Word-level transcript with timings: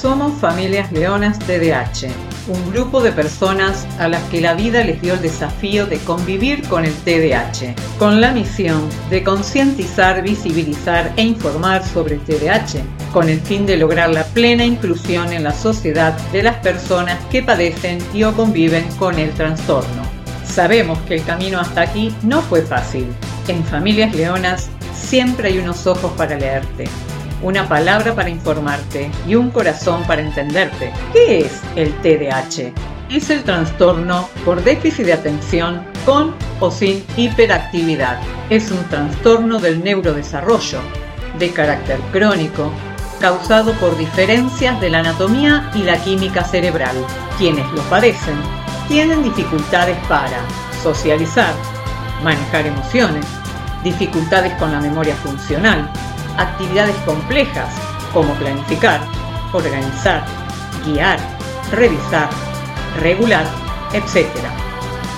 Somos 0.00 0.32
Familias 0.40 0.90
Leonas 0.92 1.38
TDH, 1.40 2.08
un 2.48 2.72
grupo 2.72 3.02
de 3.02 3.12
personas 3.12 3.86
a 3.98 4.08
las 4.08 4.22
que 4.30 4.40
la 4.40 4.54
vida 4.54 4.82
les 4.82 5.02
dio 5.02 5.12
el 5.12 5.20
desafío 5.20 5.84
de 5.84 5.98
convivir 5.98 6.66
con 6.68 6.86
el 6.86 6.94
TDAH, 6.94 7.74
con 7.98 8.18
la 8.18 8.32
misión 8.32 8.88
de 9.10 9.22
concientizar, 9.22 10.22
visibilizar 10.22 11.12
e 11.18 11.22
informar 11.24 11.86
sobre 11.86 12.14
el 12.14 12.22
TDAH, 12.22 12.80
con 13.12 13.28
el 13.28 13.42
fin 13.42 13.66
de 13.66 13.76
lograr 13.76 14.08
la 14.08 14.24
plena 14.24 14.64
inclusión 14.64 15.34
en 15.34 15.44
la 15.44 15.52
sociedad 15.52 16.16
de 16.32 16.44
las 16.44 16.56
personas 16.56 17.18
que 17.26 17.42
padecen 17.42 17.98
y 18.14 18.22
o 18.22 18.32
conviven 18.32 18.86
con 18.96 19.18
el 19.18 19.32
trastorno. 19.32 20.02
Sabemos 20.46 20.98
que 21.00 21.16
el 21.16 21.24
camino 21.24 21.60
hasta 21.60 21.82
aquí 21.82 22.14
no 22.22 22.40
fue 22.40 22.62
fácil. 22.62 23.06
En 23.48 23.62
Familias 23.64 24.14
Leonas 24.14 24.70
siempre 24.94 25.48
hay 25.48 25.58
unos 25.58 25.86
ojos 25.86 26.10
para 26.16 26.38
leerte 26.38 26.88
una 27.42 27.68
palabra 27.68 28.14
para 28.14 28.28
informarte 28.28 29.10
y 29.26 29.34
un 29.34 29.50
corazón 29.50 30.02
para 30.04 30.22
entenderte. 30.22 30.92
¿Qué 31.12 31.40
es 31.40 31.60
el 31.76 31.92
TDAH? 32.00 32.72
Es 33.10 33.30
el 33.30 33.42
trastorno 33.42 34.28
por 34.44 34.62
déficit 34.62 35.06
de 35.06 35.12
atención 35.14 35.84
con 36.04 36.34
o 36.60 36.70
sin 36.70 37.04
hiperactividad. 37.16 38.20
Es 38.50 38.70
un 38.70 38.82
trastorno 38.84 39.58
del 39.58 39.82
neurodesarrollo 39.82 40.80
de 41.38 41.50
carácter 41.50 41.98
crónico 42.12 42.70
causado 43.20 43.72
por 43.74 43.96
diferencias 43.98 44.80
de 44.80 44.90
la 44.90 45.00
anatomía 45.00 45.70
y 45.74 45.82
la 45.82 45.96
química 46.02 46.44
cerebral. 46.44 46.96
Quienes 47.38 47.70
lo 47.72 47.82
padecen 47.82 48.36
tienen 48.88 49.22
dificultades 49.22 49.96
para 50.08 50.40
socializar, 50.82 51.52
manejar 52.24 52.66
emociones, 52.66 53.26
dificultades 53.84 54.52
con 54.54 54.72
la 54.72 54.80
memoria 54.80 55.14
funcional, 55.16 55.90
actividades 56.40 56.96
complejas 57.04 57.72
como 58.12 58.32
planificar, 58.34 59.00
organizar, 59.52 60.24
guiar, 60.84 61.18
revisar, 61.70 62.28
regular, 63.00 63.46
etc. 63.92 64.26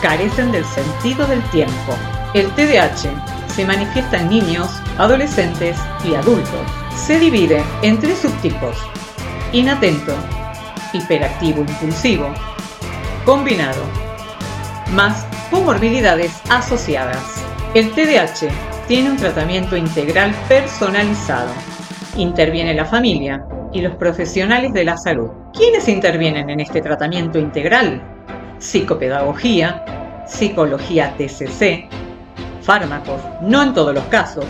Carecen 0.03 0.53
del 0.53 0.65
sentido 0.65 1.27
del 1.27 1.43
tiempo. 1.51 1.95
El 2.35 2.51
TDAH 2.53 3.11
se 3.49 3.65
manifiesta 3.65 4.19
en 4.19 4.31
niños, 4.31 4.69
adolescentes 4.99 5.77
y 6.05 6.15
adultos. 6.15 6.67
Se 6.97 7.19
divide 7.19 7.63
en 7.83 7.99
tres 7.99 8.19
subtipos. 8.19 8.77
Inatento, 9.53 10.15
hiperactivo 10.93 11.61
impulsivo, 11.61 12.33
combinado, 13.25 13.83
más 14.93 15.27
comorbilidades 15.51 16.33
asociadas. 16.49 17.43
El 17.75 17.93
TDAH 17.93 18.72
tiene 18.89 19.11
un 19.11 19.17
tratamiento 19.17 19.77
integral 19.77 20.35
personalizado. 20.49 21.51
Interviene 22.17 22.75
la 22.75 22.85
familia 22.85 23.45
y 23.73 23.81
los 23.81 23.95
profesionales 23.97 24.73
de 24.73 24.85
la 24.85 24.97
salud. 24.97 25.31
¿Quiénes 25.53 25.89
intervienen 25.89 26.51
en 26.51 26.61
este 26.61 26.81
tratamiento 26.81 27.39
integral? 27.39 28.03
Psicopedagogía, 28.59 29.85
psicología 30.27 31.15
TCC, 31.17 31.89
fármacos, 32.61 33.21
no 33.41 33.63
en 33.63 33.75
todos 33.75 33.95
los 33.95 34.05
casos, 34.05 34.45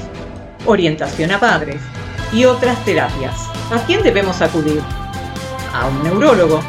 orientación 0.66 1.30
a 1.32 1.40
padres 1.40 1.80
y 2.32 2.44
otras 2.44 2.82
terapias. 2.84 3.48
¿A 3.72 3.78
quién 3.86 4.02
debemos 4.02 4.42
acudir? 4.42 4.82
¿A 5.72 5.86
un 5.86 6.02
neurólogo 6.02 6.60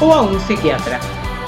o 0.00 0.12
a 0.12 0.22
un 0.22 0.40
psiquiatra? 0.40 0.98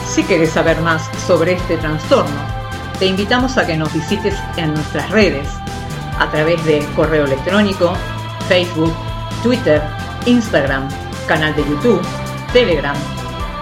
Si 0.06 0.22
quieres 0.22 0.50
saber 0.50 0.80
más 0.80 1.08
sobre 1.27 1.55
este 1.55 1.77
trastorno, 1.78 2.53
te 2.98 3.06
invitamos 3.06 3.56
a 3.59 3.67
que 3.67 3.77
nos 3.77 3.92
visites 3.92 4.37
en 4.56 4.75
nuestras 4.75 5.11
redes 5.11 5.48
a 6.19 6.31
través 6.31 6.64
de 6.64 6.84
correo 6.95 7.25
electrónico, 7.25 7.94
Facebook, 8.49 8.94
Twitter, 9.43 9.82
Instagram, 10.27 10.88
canal 11.27 11.54
de 11.56 11.65
YouTube, 11.65 12.03
Telegram 12.53 12.97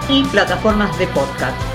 y 0.09 0.23
plataformas 0.25 0.97
de 0.99 1.07
podcast 1.07 1.72